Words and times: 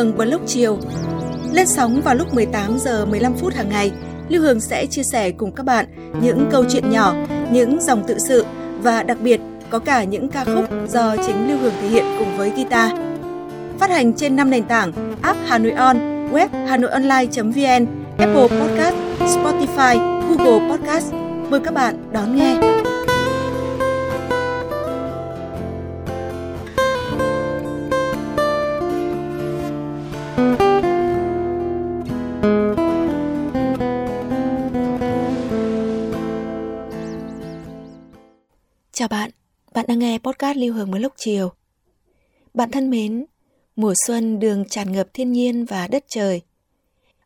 Hương 0.00 0.16
Blog 0.16 0.40
chiều. 0.46 0.78
Lên 1.52 1.66
sóng 1.66 2.00
vào 2.00 2.14
lúc 2.14 2.34
18 2.34 2.78
giờ 2.78 3.06
15 3.06 3.34
phút 3.34 3.54
hàng 3.54 3.68
ngày, 3.68 3.92
Lưu 4.28 4.42
Hương 4.42 4.60
sẽ 4.60 4.86
chia 4.86 5.02
sẻ 5.02 5.30
cùng 5.30 5.52
các 5.52 5.66
bạn 5.66 5.86
những 6.22 6.48
câu 6.50 6.64
chuyện 6.68 6.90
nhỏ, 6.90 7.14
những 7.52 7.80
dòng 7.80 8.04
tự 8.06 8.18
sự 8.18 8.44
và 8.82 9.02
đặc 9.02 9.18
biệt 9.20 9.40
có 9.70 9.78
cả 9.78 10.04
những 10.04 10.28
ca 10.28 10.44
khúc 10.44 10.64
do 10.88 11.16
chính 11.26 11.48
Lưu 11.48 11.58
Hương 11.58 11.72
thể 11.82 11.88
hiện 11.88 12.04
cùng 12.18 12.36
với 12.36 12.50
guitar. 12.50 12.92
Phát 13.78 13.90
hành 13.90 14.12
trên 14.12 14.36
5 14.36 14.50
nền 14.50 14.64
tảng 14.64 14.92
app 15.22 15.38
Hà 15.46 15.58
Nội 15.58 15.72
On, 15.72 15.98
web 16.32 16.48
hanoionline.vn, 16.66 17.86
Apple 18.18 18.48
Podcast, 18.60 18.96
Spotify, 19.20 19.98
Google 20.28 20.68
Podcast. 20.70 21.12
Mời 21.50 21.60
các 21.60 21.74
bạn 21.74 22.12
đón 22.12 22.36
nghe. 22.36 22.80
Chào 38.92 39.08
bạn, 39.08 39.30
bạn 39.74 39.84
đang 39.88 39.98
nghe 39.98 40.18
podcast 40.18 40.58
Lưu 40.58 40.74
Hương 40.74 40.90
mới 40.90 41.00
lúc 41.00 41.12
chiều. 41.16 41.52
Bạn 42.54 42.70
thân 42.70 42.90
mến, 42.90 43.24
mùa 43.76 43.94
xuân 44.06 44.38
đường 44.38 44.64
tràn 44.68 44.92
ngập 44.92 45.08
thiên 45.14 45.32
nhiên 45.32 45.64
và 45.64 45.88
đất 45.88 46.04
trời. 46.08 46.40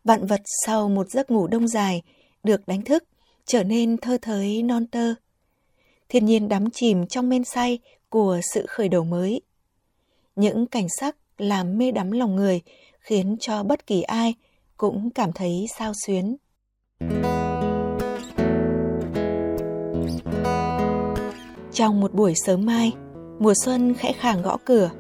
Vạn 0.05 0.27
vật 0.27 0.41
sau 0.66 0.88
một 0.88 1.10
giấc 1.10 1.30
ngủ 1.30 1.46
đông 1.46 1.69
dài 1.69 2.02
được 2.42 2.66
đánh 2.66 2.82
thức, 2.82 3.05
trở 3.45 3.62
nên 3.62 3.96
thơ 3.96 4.19
thới 4.22 4.62
non 4.62 4.86
tơ. 4.86 5.14
Thiên 6.08 6.27
nhiên 6.27 6.48
đắm 6.48 6.70
chìm 6.70 7.06
trong 7.06 7.28
men 7.28 7.44
say 7.44 7.78
của 8.08 8.41
sự 8.55 8.66
khởi 8.69 8.88
đầu 8.88 9.05
mới. 9.05 9.41
Những 10.36 10.66
cảnh 10.66 10.86
sắc 11.00 11.16
làm 11.38 11.78
mê 11.78 11.91
đắm 11.91 12.10
lòng 12.10 12.36
người 12.36 12.60
khiến 13.00 13.36
cho 13.41 13.62
bất 13.62 13.86
kỳ 13.86 14.03
ai 14.03 14.34
cũng 14.77 15.10
cảm 15.10 15.33
thấy 15.33 15.66
sao 15.78 15.92
xuyến. 16.06 16.36
Trong 21.75 22.00
một 22.00 22.14
buổi 22.14 22.34
sớm 22.34 22.67
mai, 22.67 22.92
mùa 23.39 23.55
xuân 23.55 23.94
khẽ 23.94 24.12
khàng 24.12 24.42
gõ 24.42 24.56
cửa. 24.64 24.91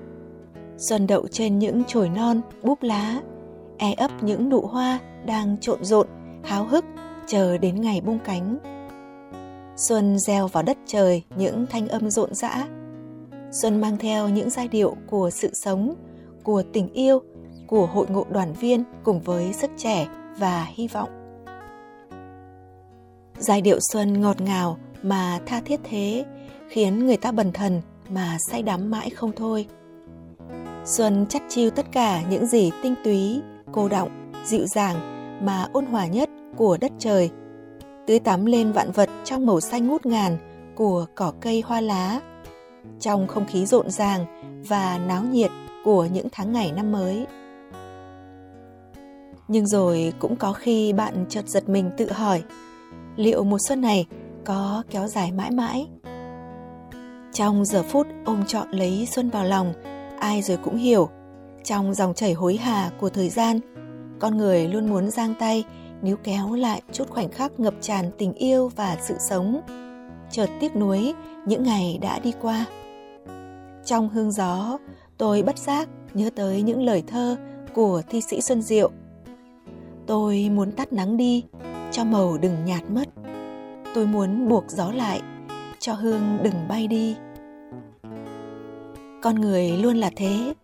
Xuân 0.78 1.06
đậu 1.06 1.26
trên 1.28 1.58
những 1.58 1.82
chồi 1.86 2.08
non, 2.08 2.40
búp 2.62 2.82
lá, 2.82 3.20
e 3.78 3.92
ấp 3.92 4.22
những 4.22 4.48
nụ 4.48 4.60
hoa 4.60 4.98
đang 5.26 5.56
trộn 5.60 5.84
rộn, 5.84 6.06
háo 6.44 6.64
hức, 6.64 6.84
chờ 7.26 7.58
đến 7.58 7.80
ngày 7.80 8.00
bung 8.00 8.18
cánh. 8.24 8.58
Xuân 9.76 10.18
gieo 10.18 10.48
vào 10.48 10.62
đất 10.62 10.78
trời 10.86 11.22
những 11.36 11.66
thanh 11.70 11.88
âm 11.88 12.10
rộn 12.10 12.34
rã. 12.34 12.66
Xuân 13.62 13.80
mang 13.80 13.96
theo 13.98 14.28
những 14.28 14.50
giai 14.50 14.68
điệu 14.68 14.96
của 15.06 15.30
sự 15.30 15.50
sống, 15.54 15.94
của 16.42 16.62
tình 16.72 16.92
yêu, 16.92 17.22
của 17.66 17.86
hội 17.86 18.06
ngộ 18.08 18.26
đoàn 18.30 18.52
viên 18.52 18.84
cùng 19.04 19.20
với 19.20 19.52
sức 19.52 19.70
trẻ 19.76 20.08
và 20.38 20.66
hy 20.74 20.88
vọng. 20.88 21.08
Giai 23.38 23.60
điệu 23.60 23.78
xuân 23.92 24.20
ngọt 24.20 24.40
ngào 24.40 24.78
mà 25.02 25.40
tha 25.46 25.60
thiết 25.64 25.80
thế 25.84 26.24
khiến 26.68 27.06
người 27.06 27.16
ta 27.16 27.32
bần 27.32 27.52
thần 27.52 27.80
mà 28.08 28.36
say 28.50 28.62
đắm 28.62 28.90
mãi 28.90 29.10
không 29.10 29.32
thôi. 29.36 29.66
Xuân 30.84 31.26
chắt 31.28 31.42
chiêu 31.48 31.70
tất 31.70 31.86
cả 31.92 32.22
những 32.30 32.46
gì 32.46 32.70
tinh 32.82 32.94
túy, 33.04 33.40
cô 33.72 33.88
động, 33.88 34.32
dịu 34.44 34.66
dàng 34.66 34.96
mà 35.46 35.68
ôn 35.72 35.86
hòa 35.86 36.06
nhất 36.06 36.30
của 36.56 36.78
đất 36.80 36.92
trời, 36.98 37.30
tưới 38.06 38.18
tắm 38.18 38.46
lên 38.46 38.72
vạn 38.72 38.92
vật 38.92 39.10
trong 39.24 39.46
màu 39.46 39.60
xanh 39.60 39.88
ngút 39.88 40.06
ngàn 40.06 40.36
của 40.74 41.06
cỏ 41.14 41.32
cây 41.40 41.62
hoa 41.66 41.80
lá, 41.80 42.20
trong 43.00 43.26
không 43.26 43.46
khí 43.46 43.66
rộn 43.66 43.90
ràng 43.90 44.26
và 44.68 44.98
náo 44.98 45.22
nhiệt 45.22 45.50
của 45.84 46.04
những 46.12 46.28
tháng 46.32 46.52
ngày 46.52 46.72
năm 46.72 46.92
mới. 46.92 47.26
Nhưng 49.48 49.66
rồi 49.66 50.12
cũng 50.18 50.36
có 50.36 50.52
khi 50.52 50.92
bạn 50.92 51.26
chợt 51.28 51.48
giật 51.48 51.68
mình 51.68 51.90
tự 51.96 52.12
hỏi, 52.12 52.42
liệu 53.16 53.44
mùa 53.44 53.58
xuân 53.68 53.80
này 53.80 54.06
có 54.44 54.82
kéo 54.90 55.06
dài 55.08 55.32
mãi 55.32 55.50
mãi? 55.50 55.86
Trong 57.34 57.64
giờ 57.64 57.82
phút 57.82 58.06
ôm 58.24 58.44
trọn 58.46 58.70
lấy 58.70 59.08
xuân 59.10 59.30
vào 59.30 59.44
lòng, 59.44 59.72
ai 60.20 60.42
rồi 60.42 60.56
cũng 60.64 60.76
hiểu, 60.76 61.08
trong 61.64 61.94
dòng 61.94 62.14
chảy 62.14 62.32
hối 62.32 62.56
hả 62.56 62.90
của 63.00 63.08
thời 63.08 63.28
gian, 63.28 63.60
con 64.18 64.36
người 64.36 64.68
luôn 64.68 64.90
muốn 64.90 65.10
giang 65.10 65.34
tay 65.38 65.64
níu 66.02 66.16
kéo 66.16 66.54
lại 66.54 66.82
chút 66.92 67.10
khoảnh 67.10 67.30
khắc 67.30 67.60
ngập 67.60 67.74
tràn 67.80 68.10
tình 68.18 68.32
yêu 68.32 68.70
và 68.76 68.96
sự 69.00 69.14
sống. 69.18 69.60
Chợt 70.30 70.46
tiếc 70.60 70.76
nuối 70.76 71.14
những 71.46 71.62
ngày 71.62 71.98
đã 72.02 72.18
đi 72.18 72.32
qua. 72.42 72.64
Trong 73.84 74.08
hương 74.08 74.32
gió, 74.32 74.78
tôi 75.18 75.42
bất 75.42 75.58
giác 75.58 75.88
nhớ 76.14 76.30
tới 76.36 76.62
những 76.62 76.82
lời 76.82 77.02
thơ 77.06 77.36
của 77.74 78.02
thi 78.10 78.20
sĩ 78.20 78.40
Xuân 78.40 78.62
Diệu. 78.62 78.90
Tôi 80.06 80.50
muốn 80.52 80.72
tắt 80.72 80.92
nắng 80.92 81.16
đi, 81.16 81.44
cho 81.90 82.04
màu 82.04 82.38
đừng 82.38 82.64
nhạt 82.64 82.82
mất. 82.90 83.08
Tôi 83.94 84.06
muốn 84.06 84.48
buộc 84.48 84.64
gió 84.68 84.92
lại, 84.92 85.22
cho 85.84 85.92
hương 85.92 86.38
đừng 86.42 86.68
bay 86.68 86.86
đi. 86.86 87.16
Con 89.22 89.40
người 89.40 89.68
luôn 89.70 89.96
là 89.96 90.10
thế, 90.16 90.54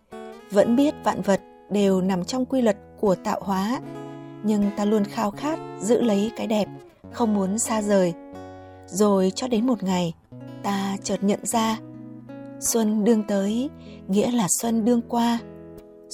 vẫn 0.51 0.75
biết 0.75 0.95
vạn 1.03 1.21
vật 1.21 1.41
đều 1.69 2.01
nằm 2.01 2.25
trong 2.25 2.45
quy 2.45 2.61
luật 2.61 2.77
của 2.99 3.15
tạo 3.15 3.39
hóa, 3.43 3.79
nhưng 4.43 4.69
ta 4.77 4.85
luôn 4.85 5.03
khao 5.03 5.31
khát 5.31 5.59
giữ 5.79 6.01
lấy 6.01 6.31
cái 6.35 6.47
đẹp, 6.47 6.67
không 7.11 7.33
muốn 7.33 7.59
xa 7.59 7.81
rời. 7.81 8.13
Rồi 8.87 9.31
cho 9.35 9.47
đến 9.47 9.67
một 9.67 9.83
ngày, 9.83 10.13
ta 10.63 10.97
chợt 11.03 11.23
nhận 11.23 11.45
ra, 11.45 11.77
xuân 12.59 13.03
đương 13.03 13.23
tới, 13.27 13.69
nghĩa 14.07 14.31
là 14.31 14.47
xuân 14.49 14.85
đương 14.85 15.01
qua, 15.07 15.39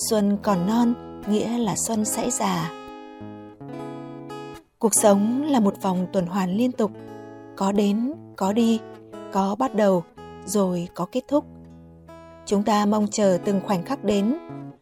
xuân 0.09 0.38
còn 0.44 0.68
non, 0.68 0.94
nghĩa 1.29 1.57
là 1.57 1.75
xuân 1.75 2.06
sẽ 2.06 2.29
già. 2.31 2.72
Cuộc 4.79 4.95
sống 4.95 5.44
là 5.44 5.59
một 5.59 5.81
vòng 5.81 6.07
tuần 6.13 6.25
hoàn 6.25 6.57
liên 6.57 6.72
tục 6.72 6.91
có 7.57 7.72
đến, 7.72 8.13
có 8.35 8.53
đi, 8.53 8.79
có 9.31 9.56
bắt 9.59 9.75
đầu, 9.75 10.03
rồi 10.45 10.88
có 10.94 11.06
kết 11.12 11.22
thúc. 11.28 11.45
Chúng 12.45 12.63
ta 12.63 12.85
mong 12.85 13.07
chờ 13.12 13.38
từng 13.45 13.62
khoảnh 13.66 13.84
khắc 13.84 14.03
đến, 14.03 14.35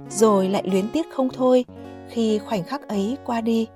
rồi 0.10 0.50
lại 0.50 0.64
luyến 0.66 0.90
tiếc 0.94 1.06
không 1.14 1.30
thôi 1.34 1.66
khi 2.10 2.40
khoảnh 2.40 2.64
khắc 2.64 2.88
ấy 2.88 3.18
qua 3.26 3.42
đi. 3.42 3.68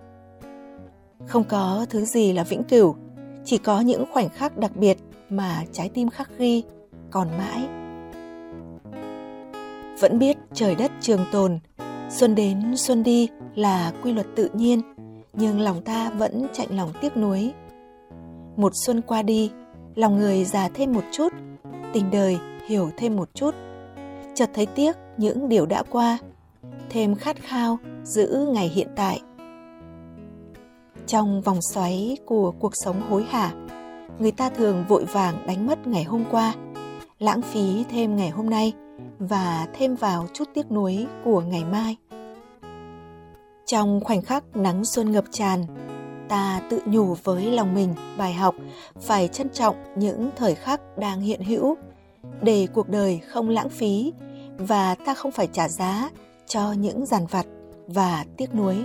Không 1.27 1.43
có 1.43 1.85
thứ 1.89 2.05
gì 2.05 2.33
là 2.33 2.43
vĩnh 2.43 2.63
cửu, 2.63 2.95
chỉ 3.45 3.57
có 3.57 3.81
những 3.81 4.05
khoảnh 4.13 4.29
khắc 4.29 4.57
đặc 4.57 4.71
biệt 4.75 4.97
mà 5.29 5.63
trái 5.71 5.89
tim 5.89 6.09
khắc 6.09 6.37
ghi, 6.37 6.63
còn 7.11 7.27
mãi. 7.37 7.67
Vẫn 9.99 10.19
biết 10.19 10.37
trời 10.53 10.75
đất 10.75 10.91
trường 11.01 11.25
tồn, 11.31 11.59
xuân 12.09 12.35
đến 12.35 12.77
xuân 12.77 13.03
đi 13.03 13.29
là 13.55 13.93
quy 14.03 14.13
luật 14.13 14.27
tự 14.35 14.49
nhiên, 14.53 14.81
nhưng 15.33 15.59
lòng 15.59 15.81
ta 15.81 16.09
vẫn 16.09 16.47
chạnh 16.53 16.67
lòng 16.71 16.89
tiếc 17.01 17.17
nuối 17.17 17.53
một 18.59 18.71
xuân 18.75 19.01
qua 19.01 19.21
đi, 19.21 19.51
lòng 19.95 20.17
người 20.17 20.45
già 20.45 20.69
thêm 20.73 20.93
một 20.93 21.03
chút, 21.11 21.33
tình 21.93 22.11
đời 22.11 22.37
hiểu 22.67 22.89
thêm 22.97 23.15
một 23.15 23.29
chút. 23.33 23.55
Chợt 24.35 24.49
thấy 24.53 24.65
tiếc 24.65 24.95
những 25.17 25.49
điều 25.49 25.65
đã 25.65 25.83
qua, 25.89 26.17
thêm 26.89 27.15
khát 27.15 27.37
khao 27.41 27.77
giữ 28.03 28.47
ngày 28.53 28.67
hiện 28.67 28.87
tại. 28.95 29.21
Trong 31.07 31.41
vòng 31.41 31.59
xoáy 31.73 32.17
của 32.25 32.51
cuộc 32.51 32.71
sống 32.73 33.01
hối 33.09 33.23
hả, 33.23 33.51
người 34.19 34.31
ta 34.31 34.49
thường 34.49 34.85
vội 34.87 35.05
vàng 35.05 35.47
đánh 35.47 35.67
mất 35.67 35.87
ngày 35.87 36.03
hôm 36.03 36.23
qua, 36.31 36.53
lãng 37.19 37.41
phí 37.41 37.83
thêm 37.89 38.15
ngày 38.15 38.29
hôm 38.29 38.49
nay 38.49 38.73
và 39.19 39.67
thêm 39.73 39.95
vào 39.95 40.27
chút 40.33 40.49
tiếc 40.53 40.71
nuối 40.71 41.07
của 41.23 41.41
ngày 41.41 41.63
mai. 41.71 41.95
Trong 43.65 43.99
khoảnh 44.03 44.21
khắc 44.21 44.43
nắng 44.57 44.85
xuân 44.85 45.11
ngập 45.11 45.25
tràn 45.31 45.65
ta 46.29 46.61
tự 46.69 46.81
nhủ 46.85 47.15
với 47.23 47.51
lòng 47.51 47.75
mình 47.75 47.95
bài 48.17 48.33
học, 48.33 48.55
phải 49.01 49.27
trân 49.27 49.49
trọng 49.49 49.75
những 49.95 50.29
thời 50.35 50.55
khắc 50.55 50.97
đang 50.97 51.21
hiện 51.21 51.41
hữu. 51.41 51.75
Để 52.41 52.67
cuộc 52.73 52.89
đời 52.89 53.19
không 53.27 53.49
lãng 53.49 53.69
phí 53.69 54.13
và 54.57 54.95
ta 54.95 55.13
không 55.13 55.31
phải 55.31 55.47
trả 55.53 55.69
giá 55.69 56.09
cho 56.47 56.71
những 56.71 57.05
giàn 57.05 57.25
vặt 57.25 57.45
và 57.87 58.25
tiếc 58.37 58.55
nuối. 58.55 58.75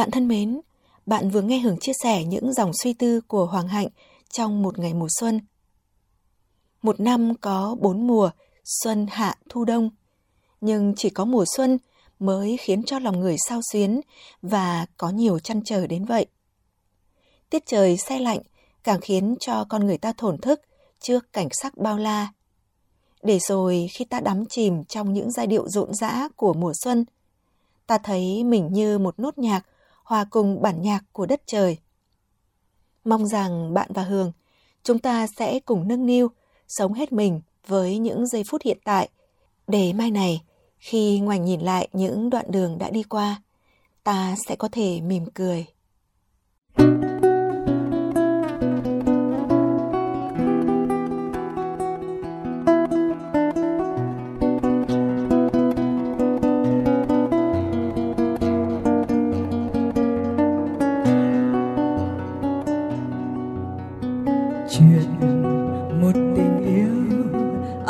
Bạn 0.00 0.10
thân 0.10 0.28
mến, 0.28 0.60
bạn 1.06 1.30
vừa 1.30 1.42
nghe 1.42 1.58
Hưởng 1.58 1.78
chia 1.80 1.92
sẻ 2.02 2.24
những 2.24 2.52
dòng 2.52 2.70
suy 2.82 2.92
tư 2.92 3.20
của 3.20 3.46
Hoàng 3.46 3.68
Hạnh 3.68 3.88
trong 4.30 4.62
một 4.62 4.78
ngày 4.78 4.94
mùa 4.94 5.06
xuân. 5.20 5.40
Một 6.82 7.00
năm 7.00 7.34
có 7.40 7.76
bốn 7.80 8.06
mùa, 8.06 8.30
xuân, 8.64 9.06
hạ, 9.10 9.34
thu, 9.48 9.64
đông. 9.64 9.90
Nhưng 10.60 10.94
chỉ 10.96 11.10
có 11.10 11.24
mùa 11.24 11.44
xuân 11.56 11.78
mới 12.18 12.56
khiến 12.56 12.82
cho 12.82 12.98
lòng 12.98 13.20
người 13.20 13.36
sao 13.48 13.60
xuyến 13.72 14.00
và 14.42 14.86
có 14.96 15.10
nhiều 15.10 15.38
chăn 15.38 15.60
trở 15.64 15.86
đến 15.86 16.04
vậy. 16.04 16.26
Tiết 17.50 17.66
trời 17.66 17.96
xe 17.96 18.18
lạnh 18.18 18.40
càng 18.84 19.00
khiến 19.00 19.36
cho 19.40 19.64
con 19.68 19.86
người 19.86 19.98
ta 19.98 20.12
thổn 20.12 20.38
thức 20.38 20.60
trước 21.00 21.32
cảnh 21.32 21.48
sắc 21.62 21.76
bao 21.76 21.98
la. 21.98 22.32
Để 23.22 23.38
rồi 23.38 23.86
khi 23.92 24.04
ta 24.04 24.20
đắm 24.20 24.46
chìm 24.46 24.84
trong 24.84 25.12
những 25.12 25.30
giai 25.30 25.46
điệu 25.46 25.68
rộn 25.68 25.94
rã 25.94 26.28
của 26.36 26.54
mùa 26.54 26.72
xuân, 26.84 27.04
ta 27.86 27.98
thấy 27.98 28.44
mình 28.44 28.68
như 28.72 28.98
một 28.98 29.18
nốt 29.18 29.38
nhạc 29.38 29.66
hòa 30.10 30.24
cùng 30.30 30.62
bản 30.62 30.82
nhạc 30.82 31.04
của 31.12 31.26
đất 31.26 31.42
trời. 31.46 31.78
Mong 33.04 33.26
rằng 33.26 33.74
bạn 33.74 33.90
và 33.94 34.02
Hường, 34.02 34.32
chúng 34.82 34.98
ta 34.98 35.26
sẽ 35.26 35.60
cùng 35.60 35.88
nâng 35.88 36.06
niu, 36.06 36.28
sống 36.68 36.92
hết 36.92 37.12
mình 37.12 37.40
với 37.66 37.98
những 37.98 38.26
giây 38.26 38.44
phút 38.44 38.62
hiện 38.62 38.78
tại, 38.84 39.08
để 39.66 39.92
mai 39.92 40.10
này, 40.10 40.42
khi 40.78 41.20
ngoảnh 41.20 41.44
nhìn 41.44 41.60
lại 41.60 41.88
những 41.92 42.30
đoạn 42.30 42.46
đường 42.48 42.78
đã 42.78 42.90
đi 42.90 43.02
qua, 43.02 43.42
ta 44.04 44.36
sẽ 44.48 44.56
có 44.56 44.68
thể 44.72 45.00
mỉm 45.00 45.26
cười. 45.34 45.66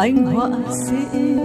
Anh 0.01 0.27
họa 0.27 0.51
sĩ. 0.87 1.40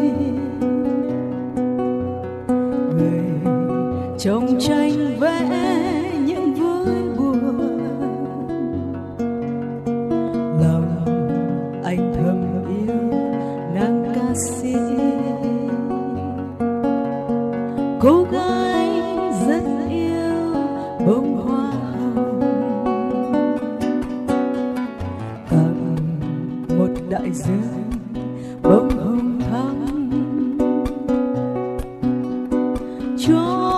Cho 33.36 33.75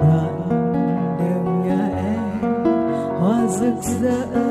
Bạn 0.00 0.48
đường 1.18 1.62
nhà 1.66 1.88
em 1.96 2.52
hoa 3.20 3.46
rực 3.46 3.74
rỡ. 4.00 4.43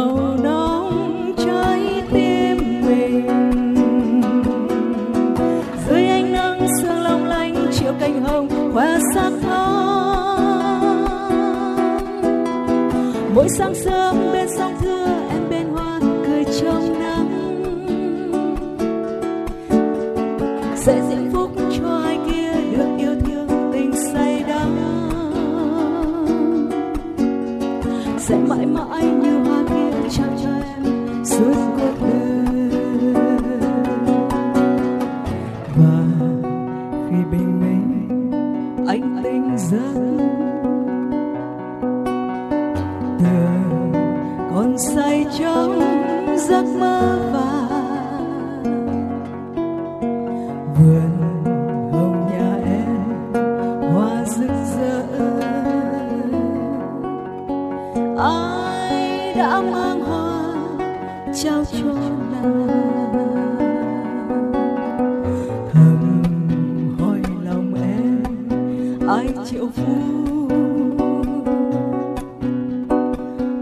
màu 0.00 0.36
nóng 0.42 1.32
trái 1.36 2.02
tim 2.12 2.56
mình. 2.86 3.26
Dưới 5.88 6.06
ánh 6.06 6.32
nắng 6.32 6.66
sương 6.82 7.02
long 7.02 7.24
lanh 7.24 7.54
triệu 7.72 7.92
cánh 8.00 8.22
hồng 8.22 8.48
khoe 8.74 8.98
sắc 9.14 9.32
non 9.42 10.00
mỗi 13.34 13.48
sáng 13.58 13.74
sớm 13.74 14.16
bên 14.32 14.48
sông 14.58 14.72
thưa, 14.80 15.06
em 15.30 15.42
bên 15.50 15.68
hoa 15.68 16.00
cười 16.26 16.44
trong 16.60 16.98
nắng. 16.98 17.30
Sẽ 20.76 21.02
diễm 21.08 21.30
phúc 21.32 21.50
cho 21.78 21.88
ai 21.88 22.18
kia 22.30 22.52
được 22.76 22.96
yêu 22.98 23.14
thương 23.24 23.48
tình 23.72 23.92
say 24.12 24.44
đắm. 24.48 24.76
Sẽ 28.18 28.36
mãi 28.48 28.66
mãi 28.66 29.04
như 29.04 29.29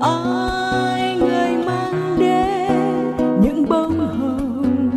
ai 0.01 1.17
người 1.19 1.57
mang 1.67 2.17
đến 2.19 2.73
những 3.43 3.69
bông 3.69 3.99
hồng? 3.99 4.91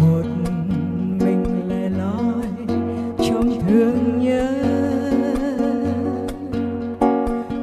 Một 0.00 0.24
mình 1.24 1.44
lẻ 1.68 1.88
loi 1.88 2.46
trong 3.28 3.60
thương 3.68 4.24
nhớ. 4.24 4.48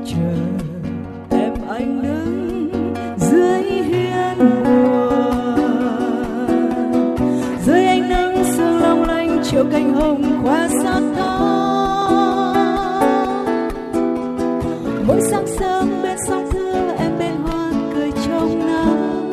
Chờ 0.05 0.35
em 1.29 1.53
anh 1.69 2.03
đứng 2.03 2.69
dưới 3.17 3.63
hiên 3.63 4.37
buồn 4.39 5.55
dưới 7.65 7.85
ánh 7.85 8.09
nắng 8.09 8.43
sương 8.57 8.81
long 8.81 9.03
lanh 9.03 9.39
chiều 9.43 9.65
cành 9.71 9.93
hồng 9.93 10.39
khoe 10.43 10.67
sắc 10.83 11.01
thắm 11.15 11.84
mỗi 15.07 15.21
sáng 15.31 15.47
sớm 15.47 16.01
bên 16.03 16.17
sông 16.27 16.51
thưa 16.51 16.93
em 16.97 17.11
bên 17.19 17.35
hoa 17.35 17.71
cười 17.95 18.11
trong 18.25 18.59
nắng. 18.59 19.31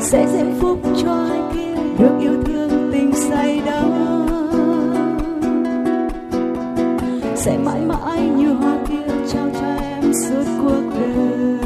Sẽ 0.00 0.26
diễm 0.32 0.46
phúc 0.60 0.78
cho 1.04 1.12
ai 1.12 1.40
kia 1.54 1.74
được 1.98 2.18
yêu 2.20 2.42
thương 2.44 2.90
tình 2.92 3.12
say 3.14 3.62
đắm. 3.66 3.90
Sẽ 7.36 7.58
mãi 7.58 7.80
mãi 7.80 8.20
như 8.20 8.52
hoa 8.52 8.78
kia 8.88 9.12
trao 9.32 9.48
cho 9.60 9.66
em 9.82 10.12
suốt 10.24 10.44
cuộc 10.62 10.82
đời. 11.00 11.57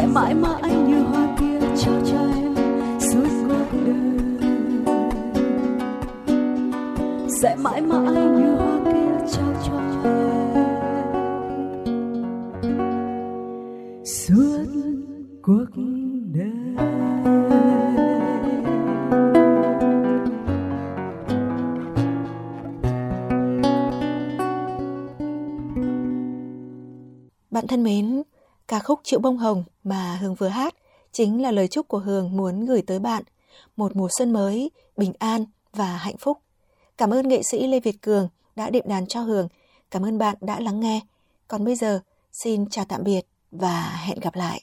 Sẽ 0.00 0.06
mãi 0.06 0.34
mãi 0.34 0.74
như 0.88 1.02
hoa 1.02 1.36
kia 1.40 1.60
trao 1.76 1.94
cho 2.04 2.18
em 2.18 2.54
suốt 3.00 3.28
cuộc 3.48 3.66
đời. 3.86 3.94
Sẽ 7.42 7.56
mãi 7.56 7.80
mãi 7.80 8.14
như 8.14 8.54
hoa 8.54 8.80
kia 8.84 9.26
trao 9.32 9.52
cho 9.66 9.80
em 10.04 10.14
suốt 14.04 14.66
cuộc 15.42 15.70
đời. 16.32 16.50
Bạn 27.50 27.66
thân 27.68 27.82
mến, 27.82 28.22
ca 28.70 28.78
khúc 28.78 29.00
Triệu 29.02 29.20
Bông 29.20 29.36
Hồng 29.36 29.64
mà 29.84 30.16
Hương 30.20 30.34
vừa 30.34 30.48
hát 30.48 30.74
chính 31.12 31.42
là 31.42 31.50
lời 31.50 31.68
chúc 31.68 31.88
của 31.88 31.98
Hương 31.98 32.36
muốn 32.36 32.66
gửi 32.66 32.82
tới 32.82 32.98
bạn 32.98 33.22
một 33.76 33.96
mùa 33.96 34.08
xuân 34.18 34.32
mới, 34.32 34.70
bình 34.96 35.12
an 35.18 35.44
và 35.72 35.96
hạnh 35.96 36.16
phúc. 36.16 36.38
Cảm 36.98 37.10
ơn 37.10 37.28
nghệ 37.28 37.42
sĩ 37.42 37.66
Lê 37.66 37.80
Việt 37.80 38.02
Cường 38.02 38.28
đã 38.56 38.70
đệm 38.70 38.88
đàn 38.88 39.06
cho 39.06 39.20
Hương. 39.20 39.48
Cảm 39.90 40.04
ơn 40.04 40.18
bạn 40.18 40.36
đã 40.40 40.60
lắng 40.60 40.80
nghe. 40.80 41.00
Còn 41.48 41.64
bây 41.64 41.76
giờ, 41.76 42.00
xin 42.32 42.70
chào 42.70 42.84
tạm 42.84 43.04
biệt 43.04 43.20
và 43.50 44.02
hẹn 44.06 44.20
gặp 44.20 44.34
lại. 44.34 44.62